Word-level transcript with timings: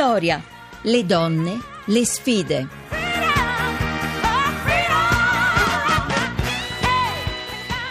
Vittoria, 0.00 0.42
le 0.84 1.04
donne, 1.04 1.60
le 1.84 2.06
sfide. 2.06 2.66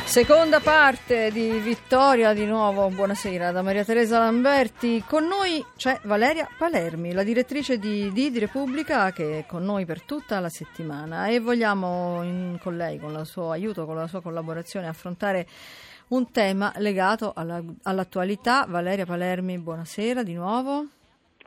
Seconda 0.05 0.59
parte 0.59 1.29
di 1.31 1.51
Vittoria, 1.59 2.33
di 2.33 2.47
nuovo 2.47 2.89
buonasera 2.89 3.51
da 3.51 3.61
Maria 3.61 3.85
Teresa 3.85 4.17
Lamberti. 4.17 5.03
Con 5.05 5.27
noi 5.27 5.63
c'è 5.77 5.99
Valeria 6.05 6.49
Palermi, 6.57 7.11
la 7.11 7.21
direttrice 7.21 7.77
di 7.77 8.11
Didi 8.11 8.39
Repubblica 8.39 9.11
che 9.11 9.41
è 9.41 9.45
con 9.45 9.63
noi 9.63 9.85
per 9.85 10.01
tutta 10.01 10.39
la 10.39 10.49
settimana 10.49 11.27
e 11.27 11.39
vogliamo 11.39 12.23
in, 12.23 12.57
con 12.59 12.75
lei, 12.75 12.97
con 12.97 13.13
il 13.13 13.25
suo 13.27 13.51
aiuto, 13.51 13.85
con 13.85 13.93
la 13.93 14.07
sua 14.07 14.23
collaborazione 14.23 14.87
affrontare 14.87 15.47
un 16.07 16.31
tema 16.31 16.73
legato 16.77 17.33
alla, 17.35 17.61
all'attualità. 17.83 18.65
Valeria 18.67 19.05
Palermi, 19.05 19.59
buonasera 19.59 20.23
di 20.23 20.33
nuovo. 20.33 20.87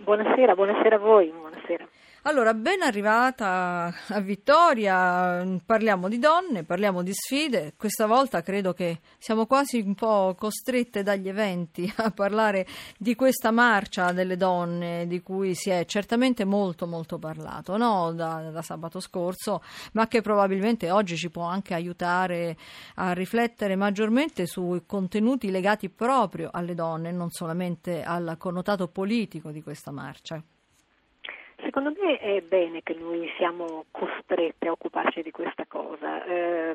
Buonasera, 0.00 0.54
buonasera 0.54 0.96
a 0.96 0.98
voi, 0.98 1.30
buonasera. 1.30 1.86
Allora, 2.24 2.54
ben 2.54 2.82
arrivata 2.82 3.92
a 4.06 4.20
Vittoria, 4.20 5.44
parliamo 5.66 6.08
di 6.08 6.20
donne, 6.20 6.62
parliamo 6.62 7.02
di 7.02 7.12
sfide, 7.12 7.74
questa 7.76 8.06
volta 8.06 8.42
credo 8.42 8.72
che 8.72 9.00
siamo 9.18 9.44
quasi 9.44 9.80
un 9.80 9.96
po' 9.96 10.36
costrette 10.38 11.02
dagli 11.02 11.28
eventi 11.28 11.92
a 11.96 12.12
parlare 12.12 12.64
di 12.96 13.16
questa 13.16 13.50
marcia 13.50 14.12
delle 14.12 14.36
donne 14.36 15.08
di 15.08 15.20
cui 15.20 15.56
si 15.56 15.70
è 15.70 15.84
certamente 15.84 16.44
molto 16.44 16.86
molto 16.86 17.18
parlato 17.18 17.76
no? 17.76 18.12
da, 18.12 18.50
da 18.52 18.62
sabato 18.62 19.00
scorso, 19.00 19.60
ma 19.94 20.06
che 20.06 20.20
probabilmente 20.20 20.92
oggi 20.92 21.16
ci 21.16 21.28
può 21.28 21.42
anche 21.42 21.74
aiutare 21.74 22.56
a 22.94 23.14
riflettere 23.14 23.74
maggiormente 23.74 24.46
sui 24.46 24.84
contenuti 24.86 25.50
legati 25.50 25.88
proprio 25.88 26.50
alle 26.52 26.76
donne, 26.76 27.10
non 27.10 27.30
solamente 27.30 28.04
al 28.04 28.36
connotato 28.38 28.86
politico 28.86 29.50
di 29.50 29.60
questa 29.60 29.90
marcia. 29.90 30.40
Secondo 31.62 31.92
me 31.96 32.18
è 32.18 32.40
bene 32.40 32.82
che 32.82 32.94
noi 32.94 33.30
siamo 33.36 33.84
costretti 33.92 34.66
a 34.66 34.72
occuparci 34.72 35.22
di 35.22 35.30
questa 35.30 35.64
cosa. 35.68 36.24
Eh, 36.24 36.74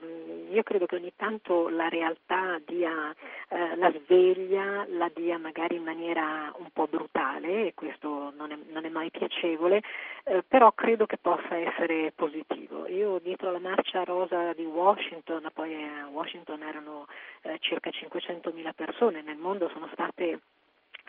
io 0.49 0.63
credo 0.63 0.85
che 0.85 0.95
ogni 0.95 1.11
tanto 1.13 1.67
la 1.67 1.89
realtà 1.89 2.57
dia 2.65 3.13
eh, 3.49 3.75
la 3.75 3.91
sveglia, 3.91 4.85
la 4.87 5.11
dia 5.13 5.37
magari 5.37 5.75
in 5.75 5.83
maniera 5.83 6.53
un 6.57 6.69
po' 6.71 6.87
brutale 6.87 7.67
e 7.67 7.73
questo 7.73 8.31
non 8.37 8.51
è, 8.51 8.57
non 8.71 8.85
è 8.85 8.89
mai 8.89 9.11
piacevole, 9.11 9.81
eh, 10.23 10.43
però 10.47 10.71
credo 10.71 11.05
che 11.05 11.17
possa 11.17 11.57
essere 11.57 12.13
positivo. 12.15 12.87
Io 12.87 13.19
dietro 13.19 13.51
la 13.51 13.59
marcia 13.59 14.05
rosa 14.05 14.53
di 14.53 14.63
Washington, 14.63 15.49
poi 15.53 15.73
a 15.83 16.07
Washington 16.07 16.63
erano 16.63 17.07
eh, 17.41 17.57
circa 17.59 17.89
500.000 17.89 18.71
persone, 18.73 19.21
nel 19.21 19.37
mondo 19.37 19.67
sono 19.69 19.89
state 19.91 20.39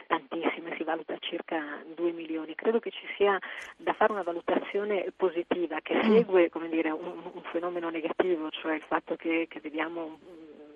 tantissime, 0.09 0.75
si 0.77 0.83
valuta 0.83 1.17
circa 1.21 1.85
2 1.95 2.13
milioni. 2.13 2.55
Credo 2.55 2.81
che 2.81 2.91
ci 2.91 3.07
sia 3.17 3.39
da 3.77 3.93
fare 3.93 4.13
una 4.13 4.23
valutazione 4.23 5.13
positiva 5.15 5.79
che 5.81 5.95
mm. 5.95 6.01
segue 6.01 6.51
dire, 6.71 6.91
un, 6.91 7.31
un, 7.35 7.43
fenomeno 7.53 7.91
negativo, 7.91 8.51
cioè 8.51 8.75
il 8.75 8.83
fatto 8.83 9.15
che, 9.15 9.47
che 9.49 9.61
vediamo 9.61 10.05
un, 10.05 10.17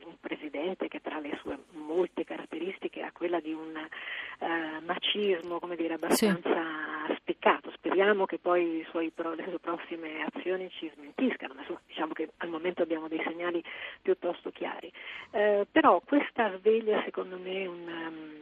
un, 0.05 0.15
presidente 0.21 0.87
che 0.89 1.01
tra 1.01 1.19
le 1.19 1.37
sue 1.41 1.59
molte 1.73 2.25
caratteristiche 2.25 3.03
ha 3.03 3.11
quella 3.11 3.41
di 3.41 3.53
un 3.53 3.75
uh, 3.75 4.85
macismo 4.85 5.59
dire, 5.77 5.95
abbastanza 5.95 7.07
sì. 7.07 7.15
spiccato. 7.17 7.73
Speriamo 7.73 8.27
che 8.27 8.39
poi 8.39 8.87
suoi, 8.91 9.11
le 9.17 9.45
sue 9.49 9.59
prossime 9.59 10.29
azioni 10.31 10.71
ci 10.71 10.91
smentiscano, 10.95 11.55
ma 11.55 11.65
diciamo 11.87 12.13
che 12.13 12.29
al 12.37 12.49
momento 12.49 12.83
abbiamo 12.83 13.09
dei 13.09 13.23
segnali 13.25 13.65
piuttosto 14.03 14.51
chiari. 14.51 14.93
Uh, 15.31 15.67
però 15.71 16.01
questa 16.05 16.55
sveglia 16.59 17.03
secondo 17.05 17.39
me 17.39 17.67
un 17.67 17.89
um, 17.89 18.42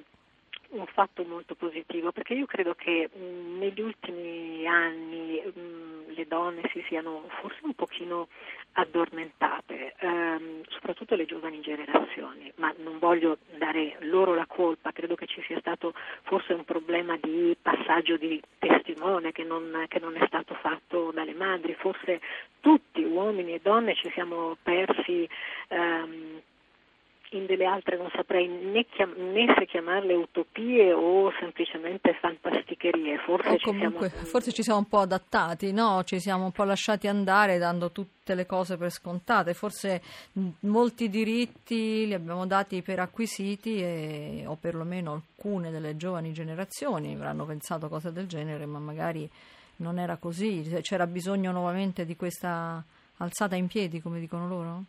un 0.70 0.86
fatto 0.86 1.24
molto 1.24 1.54
positivo 1.54 2.12
perché 2.12 2.34
io 2.34 2.46
credo 2.46 2.74
che 2.74 3.10
mh, 3.12 3.58
negli 3.58 3.80
ultimi 3.80 4.66
anni 4.66 5.42
mh, 5.42 6.14
le 6.14 6.26
donne 6.26 6.62
si 6.72 6.84
siano 6.86 7.24
forse 7.40 7.58
un 7.62 7.74
pochino 7.74 8.28
addormentate, 8.72 9.94
ehm, 9.98 10.62
soprattutto 10.68 11.14
le 11.14 11.24
giovani 11.24 11.60
generazioni, 11.60 12.52
ma 12.56 12.72
non 12.78 12.98
voglio 12.98 13.38
dare 13.56 13.96
loro 14.00 14.34
la 14.34 14.46
colpa, 14.46 14.92
credo 14.92 15.14
che 15.14 15.26
ci 15.26 15.42
sia 15.42 15.58
stato 15.58 15.92
forse 16.22 16.52
un 16.52 16.64
problema 16.64 17.16
di 17.16 17.56
passaggio 17.60 18.16
di 18.16 18.40
testimone 18.58 19.32
che 19.32 19.44
non, 19.44 19.84
che 19.88 19.98
non 19.98 20.16
è 20.16 20.24
stato 20.26 20.54
fatto 20.54 21.10
dalle 21.12 21.34
madri, 21.34 21.74
forse 21.74 22.20
tutti, 22.60 23.02
uomini 23.02 23.54
e 23.54 23.60
donne, 23.62 23.94
ci 23.94 24.10
siamo 24.12 24.56
persi 24.62 25.28
ehm, 25.68 26.40
in 27.30 27.46
delle 27.46 27.64
altre 27.64 27.96
non 27.96 28.10
saprei 28.14 28.48
né, 28.48 28.86
chiam- 28.86 29.16
né, 29.16 29.54
se 29.56 29.66
chiamarle 29.66 30.14
utopie 30.14 30.92
o 30.92 31.30
semplicemente 31.38 32.14
fantasticherie. 32.14 33.18
Forse, 33.18 33.58
ci 33.58 33.64
comunque, 33.64 34.08
siamo... 34.08 34.24
forse 34.26 34.52
ci 34.52 34.62
siamo 34.62 34.80
un 34.80 34.88
po' 34.88 34.98
adattati, 34.98 35.72
no? 35.72 36.02
ci 36.04 36.18
siamo 36.18 36.44
un 36.44 36.52
po' 36.52 36.64
lasciati 36.64 37.06
andare 37.06 37.58
dando 37.58 37.90
tutte 37.90 38.34
le 38.34 38.46
cose 38.46 38.76
per 38.76 38.90
scontate. 38.90 39.54
Forse 39.54 40.02
molti 40.60 41.08
diritti 41.08 42.06
li 42.06 42.14
abbiamo 42.14 42.46
dati 42.46 42.82
per 42.82 42.98
acquisiti 42.98 43.76
e, 43.76 44.44
o 44.46 44.56
perlomeno 44.56 45.12
alcune 45.12 45.70
delle 45.70 45.96
giovani 45.96 46.32
generazioni 46.32 47.14
avranno 47.14 47.44
pensato 47.44 47.88
cose 47.88 48.12
del 48.12 48.26
genere, 48.26 48.66
ma 48.66 48.78
magari 48.78 49.28
non 49.76 49.98
era 49.98 50.16
così. 50.16 50.62
C'era 50.82 51.06
bisogno 51.06 51.52
nuovamente 51.52 52.04
di 52.04 52.16
questa 52.16 52.82
alzata 53.18 53.54
in 53.54 53.68
piedi, 53.68 54.00
come 54.00 54.18
dicono 54.18 54.48
loro? 54.48 54.84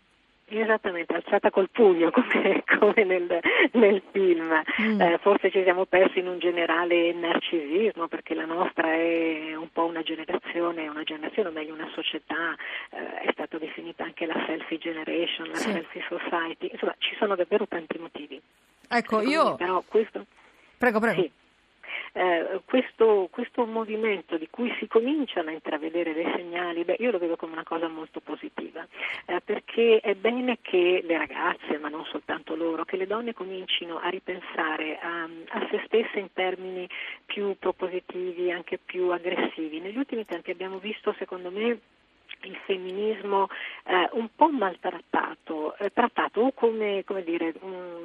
Esattamente, 0.53 1.15
alzata 1.15 1.49
col 1.49 1.69
pugno 1.69 2.11
come, 2.11 2.63
come 2.77 3.03
nel, 3.05 3.39
nel, 3.71 4.01
film. 4.11 4.61
Mm. 4.81 5.01
Eh, 5.01 5.17
forse 5.21 5.49
ci 5.49 5.63
siamo 5.63 5.85
persi 5.85 6.19
in 6.19 6.27
un 6.27 6.39
generale 6.39 7.13
narcisismo 7.13 8.07
perché 8.07 8.33
la 8.33 8.45
nostra 8.45 8.91
è 8.93 9.55
un 9.55 9.69
po' 9.71 9.85
una 9.85 10.03
generazione, 10.03 10.89
una 10.89 11.03
generazione 11.03 11.49
o 11.49 11.51
meglio 11.51 11.73
una 11.73 11.89
società, 11.93 12.55
eh, 12.89 13.27
è 13.27 13.31
stata 13.31 13.57
definita 13.57 14.03
anche 14.03 14.25
la 14.25 14.43
selfie 14.45 14.77
generation, 14.77 15.47
la 15.47 15.55
sì. 15.55 15.71
selfie 15.71 16.03
society, 16.09 16.69
insomma 16.71 16.95
ci 16.97 17.15
sono 17.17 17.35
davvero 17.35 17.65
tanti 17.67 17.97
motivi. 17.97 18.41
Ecco, 18.89 19.19
Secondo 19.19 19.29
io... 19.29 19.49
Me, 19.51 19.55
però 19.55 19.83
questo... 19.87 20.25
Prego, 20.77 20.99
prego. 20.99 21.21
Sì 21.21 21.31
eh, 22.13 22.61
questo, 22.65 23.29
questo, 23.31 23.65
movimento 23.65 24.37
di 24.37 24.47
cui 24.49 24.73
si 24.79 24.87
cominciano 24.87 25.49
a 25.49 25.53
intravedere 25.53 26.13
dei 26.13 26.29
segnali, 26.35 26.83
beh, 26.83 26.97
io 26.99 27.11
lo 27.11 27.17
vedo 27.17 27.35
come 27.35 27.53
una 27.53 27.63
cosa 27.63 27.87
molto 27.87 28.19
positiva, 28.19 28.85
eh, 29.25 29.39
perché 29.41 29.99
è 29.99 30.15
bene 30.15 30.57
che 30.61 31.01
le 31.03 31.17
ragazze, 31.17 31.77
ma 31.77 31.89
non 31.89 32.03
soltanto 32.05 32.55
loro, 32.55 32.83
che 32.83 32.97
le 32.97 33.07
donne 33.07 33.33
comincino 33.33 33.99
a 33.99 34.09
ripensare 34.09 34.99
a, 34.99 35.23
a 35.23 35.67
se 35.69 35.83
stesse 35.85 36.19
in 36.19 36.33
termini 36.33 36.87
più 37.25 37.55
propositivi, 37.57 38.51
anche 38.51 38.77
più 38.77 39.09
aggressivi. 39.09 39.79
Negli 39.79 39.97
ultimi 39.97 40.25
tempi 40.25 40.51
abbiamo 40.51 40.79
visto, 40.79 41.13
secondo 41.17 41.49
me, 41.49 41.79
il 42.43 42.57
femminismo 42.65 43.47
eh, 43.85 44.09
un 44.13 44.29
po' 44.35 44.49
maltrattato, 44.49 45.75
eh, 45.77 45.91
trattato 45.91 46.51
come, 46.53 47.03
come 47.05 47.23
dire, 47.23 47.53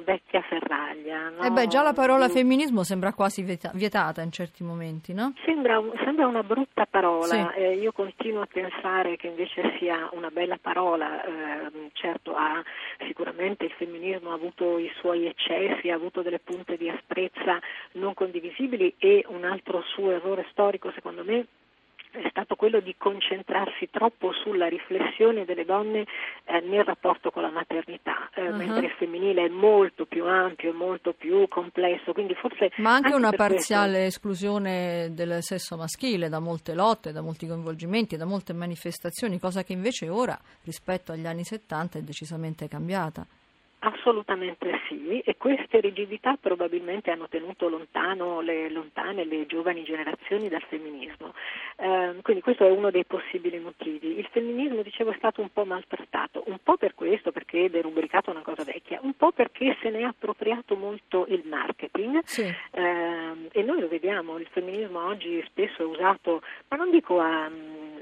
vecchia 0.03 0.41
ferraglia. 0.41 1.29
No? 1.29 1.43
Eh 1.43 1.51
beh, 1.51 1.67
già 1.67 1.81
la 1.81 1.93
parola 1.93 2.29
femminismo 2.29 2.83
sembra 2.83 3.13
quasi 3.13 3.43
vietata 3.73 4.21
in 4.21 4.31
certi 4.31 4.63
momenti, 4.63 5.13
no? 5.13 5.33
Sembra, 5.45 5.81
sembra 6.03 6.27
una 6.27 6.43
brutta 6.43 6.85
parola, 6.89 7.51
sì. 7.53 7.59
eh, 7.59 7.73
io 7.75 7.91
continuo 7.91 8.41
a 8.41 8.47
pensare 8.51 9.15
che 9.15 9.27
invece 9.27 9.75
sia 9.79 10.09
una 10.13 10.29
bella 10.29 10.57
parola, 10.61 11.23
ehm, 11.23 11.89
certo 11.93 12.35
ha, 12.35 12.63
sicuramente 13.05 13.65
il 13.65 13.71
femminismo 13.71 14.31
ha 14.31 14.35
avuto 14.35 14.77
i 14.77 14.91
suoi 14.99 15.25
eccessi, 15.25 15.89
ha 15.89 15.95
avuto 15.95 16.21
delle 16.21 16.39
punte 16.39 16.77
di 16.77 16.89
asprezza 16.89 17.59
non 17.93 18.13
condivisibili 18.13 18.95
e 18.97 19.25
un 19.27 19.43
altro 19.43 19.81
suo 19.93 20.11
errore 20.11 20.45
storico 20.51 20.91
secondo 20.91 21.23
me 21.23 21.45
è 22.11 22.27
stato 22.29 22.55
quello 22.55 22.79
di 22.79 22.95
concentrarsi 22.97 23.89
troppo 23.89 24.31
sulla 24.33 24.67
riflessione 24.67 25.45
delle 25.45 25.65
donne 25.65 26.05
eh, 26.45 26.59
nel 26.61 26.83
rapporto 26.83 27.31
con 27.31 27.43
la 27.43 27.51
maternità, 27.51 28.29
eh, 28.33 28.49
uh-huh. 28.49 28.55
mentre 28.55 28.85
il 28.85 28.91
femminile 28.91 29.45
è 29.45 29.49
molto 29.49 30.05
più 30.05 30.25
ampio, 30.25 30.73
molto 30.73 31.13
più 31.13 31.47
complesso. 31.47 32.13
Forse 32.39 32.71
Ma 32.77 32.93
anche, 32.93 33.07
anche 33.07 33.17
una 33.17 33.31
parziale 33.31 33.99
questo... 33.99 34.07
esclusione 34.07 35.09
del 35.13 35.41
sesso 35.41 35.77
maschile 35.77 36.29
da 36.29 36.39
molte 36.39 36.73
lotte, 36.73 37.11
da 37.11 37.21
molti 37.21 37.47
coinvolgimenti, 37.47 38.17
da 38.17 38.25
molte 38.25 38.53
manifestazioni, 38.53 39.39
cosa 39.39 39.63
che 39.63 39.73
invece 39.73 40.09
ora, 40.09 40.37
rispetto 40.63 41.11
agli 41.11 41.25
anni 41.25 41.43
70, 41.43 41.99
è 41.99 42.01
decisamente 42.01 42.67
cambiata. 42.67 43.25
Assolutamente 43.79 44.79
sì, 44.87 45.19
e 45.19 45.37
queste 45.37 45.79
rigidità 45.79 46.35
probabilmente 46.39 47.11
hanno 47.11 47.27
tenuto 47.27 47.69
lontano 47.69 48.41
le, 48.41 48.71
lontane 48.71 49.23
le 49.23 49.45
giovani 49.45 49.83
generazioni 49.83 50.49
dal 50.49 50.63
femminismo. 50.63 51.35
Eh, 51.75 52.15
quindi 52.23 52.41
questo 52.41 52.65
è 52.65 52.71
uno 52.71 52.89
dei 52.89 53.05
possibili 53.05 53.59
motivi. 53.59 54.17
Il 54.17 54.27
femminismo, 54.31 54.81
dicevo, 54.81 55.11
è 55.11 55.15
stato 55.17 55.41
un 55.41 55.51
po' 55.53 55.63
maltrattato, 55.63 56.43
un 56.47 56.57
po' 56.63 56.75
per 56.77 56.95
questo, 56.95 57.31
perché 57.31 57.65
è 57.65 57.69
derubricato 57.69 58.31
una 58.31 58.41
cosa 58.41 58.63
vecchia, 58.63 58.99
un 59.03 59.13
po' 59.13 59.31
perché 59.31 59.77
se 59.79 59.91
ne 59.91 59.99
è 59.99 60.03
appropriato 60.03 60.75
molto 60.75 61.27
il 61.29 61.43
marketing 61.45 62.21
sì. 62.23 62.41
eh, 62.71 63.49
e 63.51 63.61
noi 63.61 63.79
lo 63.79 63.87
vediamo, 63.87 64.39
il 64.39 64.47
femminismo 64.51 65.05
oggi 65.05 65.43
spesso 65.45 65.83
è 65.83 65.85
usato, 65.85 66.41
ma 66.69 66.77
non 66.77 66.89
dico 66.89 67.19
a 67.19 67.47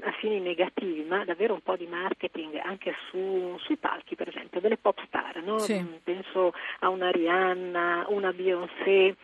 a 0.06 0.12
fini 0.12 0.38
negativi, 0.40 1.02
ma 1.02 1.24
davvero 1.24 1.54
un 1.54 1.60
po' 1.60 1.76
di 1.76 1.86
marketing 1.86 2.60
anche 2.62 2.94
su, 3.10 3.56
sui 3.58 3.76
palchi, 3.76 4.14
per 4.14 4.28
esempio, 4.28 4.60
delle 4.60 4.76
pop 4.76 4.98
star, 5.06 5.42
no? 5.42 5.58
sì. 5.58 5.84
penso 6.02 6.52
a 6.80 6.88
una 6.88 7.10
Rihanna, 7.10 8.06
una 8.08 8.32
Beyoncé, 8.32 9.16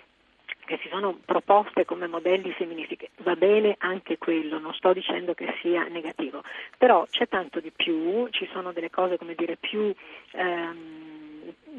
che 0.64 0.78
si 0.82 0.88
sono 0.88 1.18
proposte 1.24 1.84
come 1.84 2.06
modelli 2.06 2.52
femministi, 2.52 2.98
va 3.18 3.36
bene 3.36 3.76
anche 3.78 4.18
quello, 4.18 4.58
non 4.58 4.74
sto 4.74 4.92
dicendo 4.92 5.34
che 5.34 5.54
sia 5.60 5.84
negativo, 5.84 6.42
però 6.78 7.06
c'è 7.10 7.28
tanto 7.28 7.60
di 7.60 7.70
più, 7.70 8.28
ci 8.30 8.48
sono 8.52 8.72
delle 8.72 8.90
cose 8.90 9.18
come 9.18 9.34
dire 9.34 9.56
più 9.56 9.92
ehm, 10.32 11.11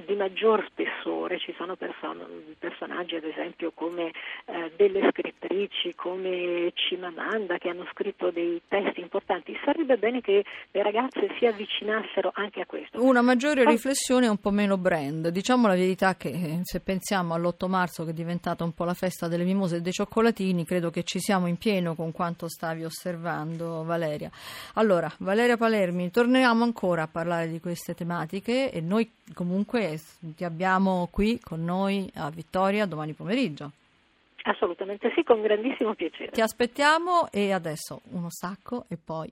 di 0.05 0.15
maggior 0.15 0.65
spessore, 0.69 1.37
ci 1.37 1.53
sono 1.55 1.75
person- 1.75 2.55
personaggi 2.57 3.15
ad 3.15 3.23
esempio 3.23 3.71
come 3.73 4.11
eh, 4.45 4.71
delle 4.75 5.07
scrittrici 5.11 5.93
come 5.95 6.71
Cimamanda 6.73 7.57
che 7.59 7.69
hanno 7.69 7.85
scritto 7.91 8.31
dei 8.31 8.59
testi 8.67 9.01
importanti, 9.01 9.55
sarebbe 9.63 9.97
bene 9.97 10.21
che 10.21 10.43
le 10.71 10.83
ragazze 10.83 11.29
si 11.37 11.45
avvicinassero 11.45 12.31
anche 12.33 12.61
a 12.61 12.65
questo. 12.65 13.03
Una 13.03 13.21
maggiore 13.21 13.63
riflessione 13.65 14.25
e 14.25 14.29
un 14.29 14.39
po' 14.39 14.49
meno 14.49 14.77
brand, 14.77 15.27
diciamo 15.27 15.67
la 15.67 15.75
verità 15.75 16.15
che 16.15 16.29
eh, 16.29 16.59
se 16.63 16.79
pensiamo 16.79 17.35
all'8 17.35 17.67
marzo 17.67 18.03
che 18.03 18.11
è 18.11 18.13
diventata 18.13 18.63
un 18.63 18.73
po' 18.73 18.85
la 18.85 18.95
festa 18.95 19.27
delle 19.27 19.43
mimose 19.43 19.77
e 19.77 19.81
dei 19.81 19.91
cioccolatini, 19.91 20.65
credo 20.65 20.89
che 20.89 21.03
ci 21.03 21.19
siamo 21.19 21.45
in 21.47 21.57
pieno 21.57 21.93
con 21.93 22.11
quanto 22.11 22.47
stavi 22.47 22.83
osservando 22.83 23.83
Valeria. 23.83 24.31
Allora, 24.75 25.11
Valeria 25.19 25.55
Palermi, 25.55 26.09
torniamo 26.09 26.63
ancora 26.63 27.03
a 27.03 27.07
parlare 27.07 27.47
di 27.47 27.59
queste 27.59 27.93
tematiche 27.93 28.71
e 28.71 28.81
noi 28.81 29.09
comunque 29.33 29.92
ti 30.35 30.43
abbiamo 30.43 31.07
qui 31.11 31.39
con 31.39 31.63
noi 31.63 32.09
a 32.15 32.29
Vittoria 32.29 32.85
domani 32.85 33.13
pomeriggio. 33.13 33.71
Assolutamente 34.43 35.11
sì, 35.15 35.23
con 35.23 35.41
grandissimo 35.41 35.93
piacere. 35.93 36.31
Ti 36.31 36.41
aspettiamo 36.41 37.29
e 37.31 37.51
adesso 37.53 38.01
uno 38.11 38.29
sacco 38.29 38.85
e 38.89 38.97
poi 39.03 39.31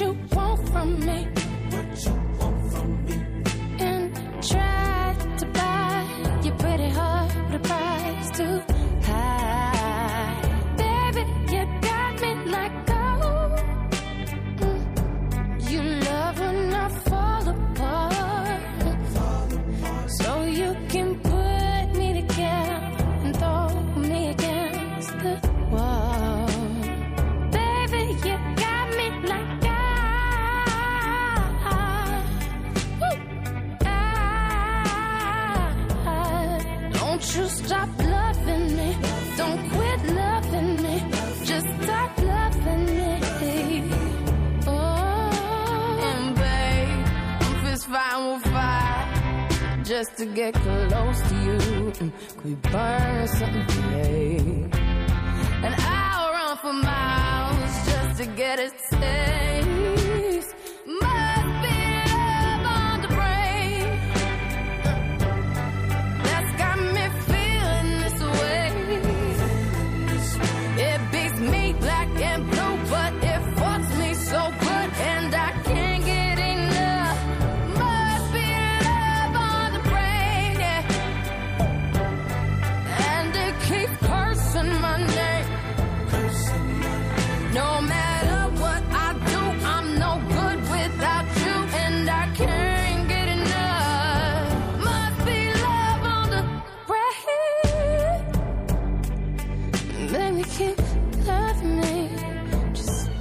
you 0.00 0.16
want 0.32 0.68
from 0.68 1.00
me. 1.00 1.28
What 1.70 2.04
you 2.06 2.12
want 2.38 2.72
from 2.72 3.04
me. 3.04 3.14
And 3.80 4.14
try 4.42 5.16
to 5.38 5.46
buy 5.46 6.40
your 6.44 6.56
pretty 6.56 6.88
heart 6.90 7.34
with 7.46 7.54
a 7.54 7.58
price 7.60 8.30
too 8.38 8.77
you 37.38 37.48
stop 37.48 37.88
loving 37.98 38.76
me. 38.76 38.96
Don't 39.36 39.70
quit 39.70 40.00
loving 40.22 40.82
me. 40.84 40.96
Just 41.44 41.68
stop 41.82 42.12
loving 42.18 42.86
me. 42.98 43.12
Oh, 44.66 46.08
and 46.10 46.34
babe, 46.42 47.06
I'm 47.44 47.54
fist 47.64 47.86
fighting 47.86 48.32
with 48.32 48.44
fire 48.52 49.84
just 49.84 50.16
to 50.18 50.26
get 50.26 50.54
close 50.54 51.20
to 51.28 51.34
you. 51.46 51.58
Could 51.98 52.44
we 52.44 52.54
burn 52.72 53.28
something 53.28 53.66
today? 53.66 54.38
And 55.64 55.74
I'll 55.78 56.32
run 56.36 56.56
for 56.58 56.72
miles 56.72 57.72
just 57.90 58.18
to 58.20 58.26
get 58.36 58.58
a 58.58 58.70
taste. 58.90 59.27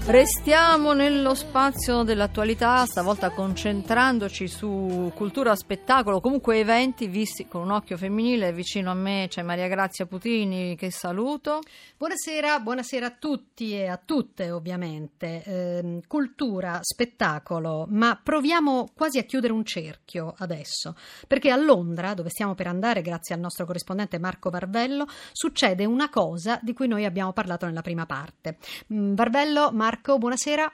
Restiamo 0.07 0.93
nello 0.93 1.35
spazio 1.35 2.03
dell'attualità, 2.03 2.85
stavolta 2.85 3.29
concentrandoci 3.29 4.47
su 4.47 5.11
cultura, 5.13 5.53
spettacolo, 5.53 6.21
comunque 6.21 6.59
eventi 6.59 7.07
visti 7.07 7.45
con 7.45 7.63
un 7.63 7.71
occhio 7.71 7.97
femminile. 7.97 8.53
Vicino 8.53 8.89
a 8.89 8.93
me 8.93 9.25
c'è 9.27 9.41
Maria 9.41 9.67
Grazia 9.67 10.05
Putini, 10.05 10.77
che 10.77 10.91
saluto. 10.91 11.59
Buonasera, 11.97 12.57
buonasera 12.61 13.05
a 13.05 13.15
tutti 13.19 13.73
e 13.73 13.87
a 13.87 13.99
tutte 14.03 14.49
ovviamente. 14.49 15.43
Ehm, 15.43 15.99
cultura, 16.07 16.79
spettacolo, 16.81 17.85
ma 17.89 18.17
proviamo 18.23 18.91
quasi 18.95 19.17
a 19.17 19.23
chiudere 19.23 19.51
un 19.51 19.65
cerchio 19.65 20.33
adesso, 20.37 20.95
perché 21.27 21.51
a 21.51 21.57
Londra, 21.57 22.13
dove 22.13 22.29
stiamo 22.29 22.55
per 22.55 22.67
andare 22.67 23.01
grazie 23.01 23.35
al 23.35 23.41
nostro 23.41 23.65
corrispondente 23.65 24.19
Marco 24.19 24.49
Varvello, 24.49 25.05
succede 25.33 25.83
una 25.83 26.09
cosa 26.09 26.59
di 26.63 26.71
cui 26.71 26.87
noi 26.87 27.03
abbiamo 27.03 27.33
parlato 27.33 27.65
nella 27.65 27.81
prima 27.81 28.05
parte. 28.05 28.55
Mm, 28.93 29.13
Varvello, 29.13 29.71
Marco, 29.73 29.95
buonasera. 30.17 30.71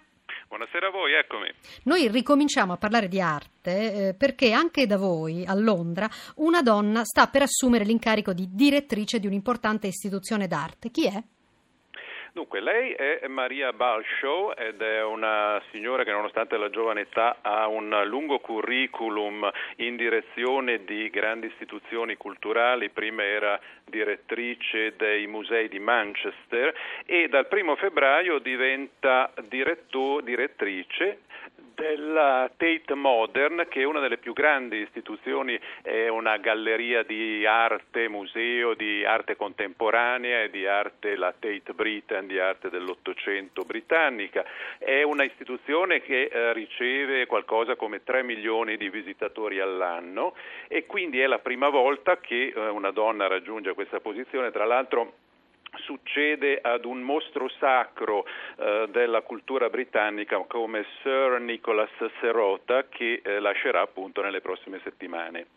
Buonasera 0.48 0.88
a 0.88 0.92
voi, 0.92 1.14
eccomi. 1.14 1.52
Noi 1.84 2.08
ricominciamo 2.10 2.74
a 2.74 2.78
parlare 2.78 3.08
di 3.08 3.20
arte 3.20 4.10
eh, 4.10 4.14
perché 4.14 4.52
anche 4.52 4.86
da 4.86 4.98
voi 4.98 5.46
a 5.46 5.56
Londra 5.56 6.08
una 6.36 6.62
donna 6.62 7.04
sta 7.04 7.28
per 7.28 7.42
assumere 7.42 7.86
l'incarico 7.86 8.34
di 8.34 8.48
direttrice 8.52 9.20
di 9.20 9.28
un'importante 9.28 9.88
istituzione 9.88 10.48
d'arte. 10.48 10.92
Chi 10.92 11.08
è? 11.08 11.24
Dunque, 12.34 12.62
lei 12.62 12.94
è 12.94 13.28
Maria 13.28 13.74
Balshow 13.74 14.54
ed 14.58 14.82
è 14.82 15.04
una 15.04 15.62
signora 15.70 16.04
che 16.04 16.10
nonostante 16.10 16.58
la 16.58 16.72
giovane 16.72 17.02
età 17.02 17.38
ha 17.42 17.68
un 17.68 17.96
lungo 18.06 18.40
curriculum 18.40 19.48
in 19.76 19.96
direzione 19.96 20.84
di 20.84 21.12
grandi 21.12 21.46
istituzioni 21.46 22.18
culturali, 22.18 22.90
prima 22.90 23.24
era 23.24 23.60
direttrice 23.86 24.96
dei 24.96 25.28
musei 25.28 25.70
di 25.70 25.78
Manchester 25.78 26.74
e 27.06 27.28
dal 27.28 27.48
primo 27.48 27.76
febbraio 27.76 28.40
diventa 28.40 29.32
direttrice 29.48 31.20
della 31.74 32.50
Tate 32.56 32.94
Modern, 32.94 33.66
che 33.70 33.82
è 33.82 33.84
una 33.84 34.00
delle 34.00 34.18
più 34.18 34.34
grandi 34.34 34.78
istituzioni, 34.78 35.60
è 35.82 36.08
una 36.08 36.38
galleria 36.38 37.04
di 37.04 37.46
arte, 37.46 38.08
museo 38.08 38.74
di 38.74 39.04
arte 39.06 39.36
contemporanea 39.36 40.44
e 40.44 40.50
di 40.50 40.66
arte, 40.66 41.16
la 41.16 41.34
Tate 41.38 41.74
Britain, 41.74 42.28
di 42.28 42.40
arte 42.40 42.70
dell'Ottocento 42.70 43.64
britannica. 43.64 44.44
È 44.78 45.04
una 45.04 45.24
istituzione 45.24 46.02
che 46.02 46.30
eh, 46.32 46.54
riceve 46.54 47.26
qualcosa 47.26 47.76
come 47.76 48.04
3 48.04 48.24
milioni 48.24 48.78
di 48.78 48.90
visitatori 48.90 49.60
all'anno 49.60 50.36
e 50.68 50.86
quindi 50.86 51.20
è 51.20 51.28
la 51.28 51.40
prima 51.40 51.70
volta 51.70 52.18
che 52.18 52.54
eh, 52.56 52.70
una 52.70 52.92
donna 52.92 53.28
raggiunge 53.28 53.74
questa 53.74 54.00
posizione, 54.00 54.52
tra 54.52 54.66
l'altro 54.66 55.14
succede 55.86 56.60
ad 56.62 56.86
un 56.86 57.02
mostro 57.02 57.50
sacro 57.60 58.26
eh, 58.26 58.88
della 58.92 59.22
cultura 59.22 59.70
britannica 59.70 60.38
come 60.48 60.86
Sir 61.02 61.40
Nicholas 61.40 61.90
Serota 62.20 62.86
che 62.90 63.22
eh, 63.24 63.40
lascerà 63.40 63.82
appunto 63.82 64.22
nelle 64.22 64.42
prossime 64.42 64.80
settimane. 64.84 65.48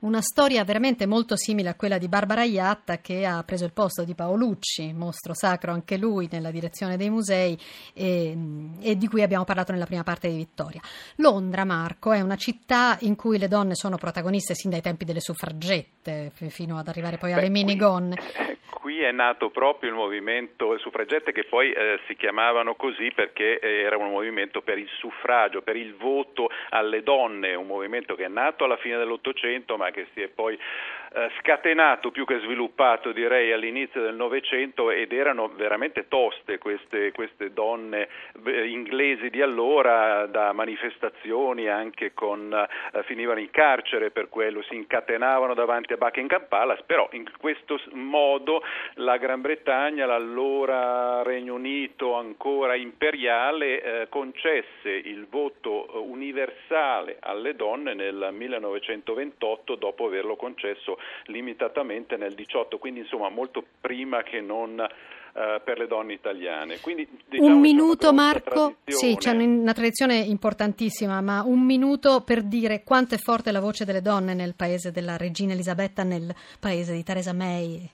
Una 0.00 0.20
storia 0.20 0.64
veramente 0.64 1.06
molto 1.06 1.36
simile 1.36 1.70
a 1.70 1.74
quella 1.74 1.98
di 1.98 2.08
Barbara 2.08 2.44
Iatta 2.44 2.98
che 2.98 3.24
ha 3.24 3.42
preso 3.44 3.64
il 3.64 3.72
posto 3.72 4.04
di 4.04 4.14
Paolucci, 4.14 4.92
mostro 4.92 5.34
sacro 5.34 5.72
anche 5.72 5.96
lui 5.96 6.28
nella 6.30 6.50
direzione 6.50 6.96
dei 6.96 7.10
musei 7.10 7.58
e, 7.94 8.36
e 8.80 8.96
di 8.96 9.08
cui 9.08 9.22
abbiamo 9.22 9.44
parlato 9.44 9.72
nella 9.72 9.86
prima 9.86 10.02
parte 10.02 10.28
di 10.28 10.36
Vittoria. 10.36 10.80
Londra, 11.16 11.64
Marco, 11.64 12.12
è 12.12 12.20
una 12.20 12.36
città 12.36 12.96
in 13.00 13.16
cui 13.16 13.38
le 13.38 13.48
donne 13.48 13.74
sono 13.74 13.96
protagoniste 13.96 14.54
sin 14.54 14.70
dai 14.70 14.82
tempi 14.82 15.04
delle 15.04 15.20
suffragette 15.20 16.30
fino 16.48 16.78
ad 16.78 16.88
arrivare 16.88 17.16
poi 17.16 17.32
alle 17.32 17.42
Beh, 17.42 17.50
minigonne. 17.50 18.16
Qui 18.84 19.00
è 19.00 19.12
nato 19.12 19.48
proprio 19.48 19.88
il 19.88 19.96
movimento 19.96 20.76
suffragette 20.76 21.32
che 21.32 21.44
poi 21.44 21.72
eh, 21.72 22.00
si 22.06 22.16
chiamavano 22.16 22.74
così 22.74 23.10
perché 23.14 23.58
eh, 23.58 23.80
era 23.80 23.96
un 23.96 24.10
movimento 24.10 24.60
per 24.60 24.76
il 24.76 24.90
suffragio, 24.98 25.62
per 25.62 25.74
il 25.74 25.94
voto 25.94 26.50
alle 26.68 27.02
donne, 27.02 27.54
un 27.54 27.66
movimento 27.66 28.14
che 28.14 28.26
è 28.26 28.28
nato 28.28 28.64
alla 28.64 28.76
fine 28.76 28.98
dell'Ottocento 28.98 29.78
ma 29.78 29.90
che 29.90 30.08
si 30.12 30.20
è 30.20 30.28
poi 30.28 30.58
scatenato 31.38 32.10
più 32.10 32.24
che 32.24 32.40
sviluppato 32.40 33.12
direi 33.12 33.52
all'inizio 33.52 34.00
del 34.00 34.16
Novecento 34.16 34.90
ed 34.90 35.12
erano 35.12 35.48
veramente 35.54 36.08
toste 36.08 36.58
queste, 36.58 37.12
queste 37.12 37.52
donne 37.52 38.08
eh, 38.44 38.66
inglesi 38.66 39.30
di 39.30 39.40
allora 39.40 40.26
da 40.26 40.52
manifestazioni 40.52 41.68
anche 41.68 42.12
con 42.14 42.52
eh, 42.52 43.02
finivano 43.04 43.38
in 43.38 43.50
carcere 43.50 44.10
per 44.10 44.28
quello, 44.28 44.62
si 44.62 44.74
incatenavano 44.74 45.54
davanti 45.54 45.92
a 45.92 45.96
Buckingham 45.96 46.46
Palace, 46.48 46.82
però 46.84 47.08
in 47.12 47.30
questo 47.38 47.80
modo 47.92 48.62
la 48.94 49.16
Gran 49.16 49.40
Bretagna, 49.40 50.06
l'allora 50.06 51.22
Regno 51.22 51.54
Unito 51.54 52.14
ancora 52.14 52.74
imperiale, 52.74 53.82
eh, 53.82 54.08
concesse 54.08 54.90
il 54.90 55.26
voto 55.28 55.86
eh, 55.86 55.98
universale 55.98 57.18
alle 57.20 57.54
donne 57.54 57.94
nel 57.94 58.30
1928 58.32 59.76
dopo 59.76 60.06
averlo 60.06 60.34
concesso 60.34 60.98
limitatamente 61.26 62.16
nel 62.16 62.34
18, 62.34 62.78
quindi 62.78 63.00
insomma 63.00 63.28
molto 63.28 63.64
prima 63.80 64.22
che 64.22 64.40
non 64.40 64.78
uh, 64.78 65.62
per 65.62 65.78
le 65.78 65.86
donne 65.86 66.12
italiane. 66.12 66.80
Quindi, 66.80 67.08
diciamo, 67.28 67.54
un 67.54 67.60
minuto 67.60 68.12
Marco, 68.12 68.76
sì, 68.84 69.16
c'è 69.16 69.32
una 69.32 69.72
tradizione 69.72 70.16
importantissima, 70.16 71.20
ma 71.20 71.42
un 71.42 71.60
minuto 71.60 72.22
per 72.22 72.42
dire 72.42 72.82
quanto 72.84 73.14
è 73.14 73.18
forte 73.18 73.52
la 73.52 73.60
voce 73.60 73.84
delle 73.84 74.02
donne 74.02 74.34
nel 74.34 74.54
paese 74.54 74.90
della 74.90 75.16
regina 75.16 75.52
Elisabetta, 75.52 76.02
nel 76.02 76.34
paese 76.60 76.92
di 76.92 77.02
Theresa 77.02 77.32
May. 77.32 77.88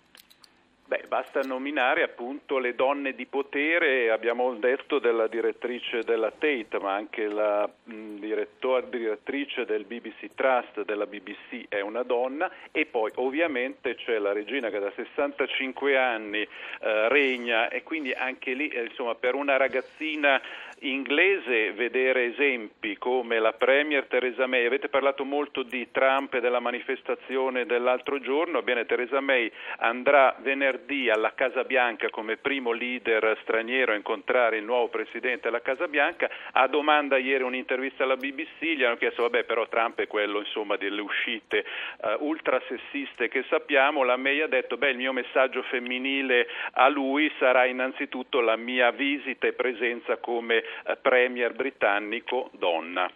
Beh, 0.87 1.00
basta 1.11 1.41
nominare 1.43 2.05
appunto 2.05 2.59
le 2.59 2.77
donne 2.77 3.17
di 3.17 3.27
potere, 3.27 4.13
abbiamo 4.13 4.55
detto 4.55 5.01
della 5.01 5.27
direttrice 5.27 6.05
della 6.05 6.31
Tate, 6.31 6.79
ma 6.81 6.95
anche 6.95 7.27
la 7.27 7.69
mh, 7.69 8.19
direttrice 8.21 9.65
del 9.65 9.87
BBC 9.87 10.33
Trust 10.37 10.85
della 10.85 11.07
BBC 11.07 11.65
è 11.69 11.81
una 11.81 12.05
donna 12.05 12.49
e 12.71 12.87
poi 12.87 13.11
ovviamente 13.17 13.97
c'è 13.97 14.19
la 14.19 14.33
regina 14.33 14.71
che 14.71 14.79
da 14.79 14.93
65 14.95 15.99
anni 15.99 16.43
eh, 16.43 17.09
regna 17.09 17.69
e 17.69 17.83
quindi 17.83 18.13
anche 18.13 18.53
lì 18.53 18.69
eh, 18.69 18.85
insomma 18.85 19.17
per 19.17 19.35
una 19.35 19.57
ragazzina 19.57 20.41
inglese 20.81 21.73
vedere 21.73 22.27
esempi 22.27 22.97
come 22.97 23.39
la 23.41 23.53
Premier 23.53 24.07
Theresa 24.07 24.47
May, 24.47 24.65
avete 24.65 24.89
parlato 24.89 25.25
molto 25.25 25.63
di 25.63 25.89
Trump 25.91 26.35
e 26.35 26.41
della 26.41 26.61
manifestazione 26.61 27.67
dell'altro 27.67 28.21
giorno, 28.21 28.63
bene 28.63 28.87
Theresa 28.87 29.21
May 29.21 29.51
andrà 29.79 30.37
venerdì 30.41 31.00
alla 31.09 31.33
Casa 31.35 31.65
Bianca 31.65 32.11
come 32.11 32.37
primo 32.37 32.73
leader 32.73 33.39
straniero 33.43 33.93
a 33.93 33.97
incontrare 33.97 34.59
il 34.59 34.65
nuovo 34.65 34.89
presidente 34.89 35.43
della 35.43 35.63
Casa 35.63 35.89
Bianca, 35.89 36.29
a 36.53 36.67
domanda 36.67 37.17
ieri 37.17 37.43
un'intervista 37.43 38.05
alla 38.05 38.17
BBC, 38.17 38.63
gli 38.77 38.85
hanno 38.85 38.97
chiesto 38.97 39.23
vabbè 39.23 39.45
però 39.45 39.67
Trump 39.69 40.01
è 40.01 40.07
quello 40.07 40.41
insomma 40.41 40.77
delle 40.77 41.01
uscite 41.01 41.65
uh, 42.03 42.25
ultra 42.25 42.61
sessiste 42.69 43.29
che 43.29 43.45
sappiamo, 43.49 44.03
la 44.03 44.17
May 44.17 44.41
ha 44.41 44.49
detto 44.49 44.77
beh 44.77 44.91
il 44.91 44.97
mio 44.97 45.13
messaggio 45.13 45.63
femminile 45.63 46.47
a 46.73 46.89
lui 46.89 47.33
sarà 47.39 47.67
innanzitutto 47.67 48.41
la 48.41 48.57
mia 48.57 48.91
visita 48.91 49.47
e 49.47 49.53
presenza 49.53 50.17
come 50.19 50.57
eh, 50.57 50.97
premier 51.01 51.55
britannico 51.55 52.51
donna. 52.53 53.11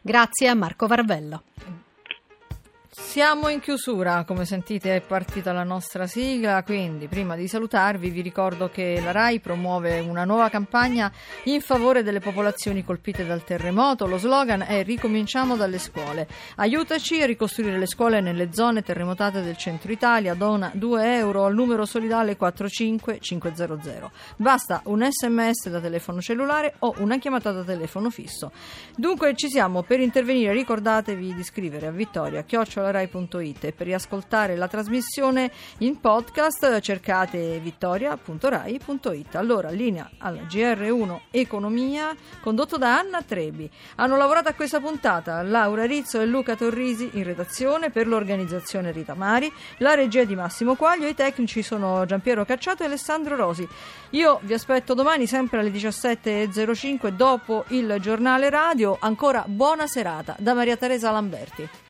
Grazie 0.00 0.48
a 0.48 0.54
Marco 0.54 0.86
Varvello. 0.86 1.42
Siamo 2.92 3.48
in 3.50 3.60
chiusura, 3.60 4.24
come 4.24 4.44
sentite 4.44 4.96
è 4.96 5.00
partita 5.00 5.52
la 5.52 5.62
nostra 5.62 6.08
sigla, 6.08 6.64
quindi 6.64 7.06
prima 7.06 7.36
di 7.36 7.46
salutarvi 7.46 8.10
vi 8.10 8.20
ricordo 8.20 8.68
che 8.68 9.00
la 9.00 9.12
RAI 9.12 9.38
promuove 9.38 10.00
una 10.00 10.24
nuova 10.24 10.48
campagna 10.48 11.08
in 11.44 11.60
favore 11.60 12.02
delle 12.02 12.18
popolazioni 12.18 12.84
colpite 12.84 13.24
dal 13.24 13.44
terremoto. 13.44 14.08
Lo 14.08 14.18
slogan 14.18 14.62
è 14.62 14.82
Ricominciamo 14.82 15.54
dalle 15.54 15.78
scuole. 15.78 16.26
Aiutaci 16.56 17.22
a 17.22 17.26
ricostruire 17.26 17.78
le 17.78 17.86
scuole 17.86 18.20
nelle 18.20 18.52
zone 18.52 18.82
terremotate 18.82 19.40
del 19.40 19.56
centro 19.56 19.92
Italia. 19.92 20.34
Dona 20.34 20.72
2 20.74 21.14
euro 21.14 21.44
al 21.44 21.54
numero 21.54 21.84
solidale 21.84 22.36
45500. 22.36 24.10
Basta 24.34 24.82
un 24.86 25.06
sms 25.08 25.68
da 25.68 25.78
telefono 25.78 26.20
cellulare 26.20 26.74
o 26.80 26.94
una 26.98 27.18
chiamata 27.18 27.52
da 27.52 27.62
telefono 27.62 28.10
fisso. 28.10 28.50
Dunque 28.96 29.36
ci 29.36 29.48
siamo, 29.48 29.84
per 29.84 30.00
intervenire 30.00 30.52
ricordatevi 30.54 31.36
di 31.36 31.44
scrivere 31.44 31.86
a 31.86 31.92
Vittoria 31.92 32.42
Chiocciola 32.42 32.78
www.rai.it 32.80 33.64
e 33.64 33.72
per 33.72 33.86
riascoltare 33.86 34.56
la 34.56 34.68
trasmissione 34.68 35.50
in 35.78 36.00
podcast 36.00 36.80
cercate 36.80 37.58
vittoria.rai.it. 37.58 39.34
Allora, 39.34 39.70
linea 39.70 40.10
alla 40.18 40.42
GR1 40.42 41.18
Economia 41.30 42.14
condotto 42.40 42.76
da 42.76 42.98
Anna 42.98 43.22
Trebi. 43.22 43.70
Hanno 43.96 44.16
lavorato 44.16 44.48
a 44.48 44.54
questa 44.54 44.80
puntata 44.80 45.42
Laura 45.42 45.84
Rizzo 45.84 46.20
e 46.20 46.26
Luca 46.26 46.56
Torrisi 46.56 47.10
in 47.14 47.24
redazione 47.24 47.90
per 47.90 48.06
l'organizzazione 48.06 48.92
Rita 48.92 49.14
Mari, 49.14 49.52
la 49.78 49.94
regia 49.94 50.24
di 50.24 50.34
Massimo 50.34 50.74
Quaglio, 50.74 51.06
i 51.06 51.14
tecnici 51.14 51.62
sono 51.62 52.04
Giampiero 52.06 52.44
Cacciato 52.44 52.82
e 52.82 52.86
Alessandro 52.86 53.36
Rosi. 53.36 53.66
Io 54.10 54.40
vi 54.42 54.54
aspetto 54.54 54.94
domani 54.94 55.26
sempre 55.26 55.60
alle 55.60 55.70
17.05 55.70 57.08
dopo 57.10 57.64
il 57.68 57.96
giornale 58.00 58.50
radio. 58.50 58.96
Ancora 59.00 59.44
buona 59.46 59.86
serata 59.86 60.34
da 60.38 60.54
Maria 60.54 60.76
Teresa 60.76 61.10
Lamberti. 61.10 61.88